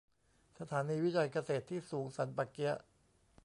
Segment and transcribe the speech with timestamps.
[0.59, 2.75] สถานีวิจัยเกษตรที่สูงสันป่าเกี๊ยะ